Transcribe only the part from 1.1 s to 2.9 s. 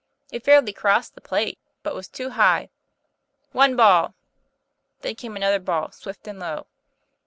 the plate, but was too high.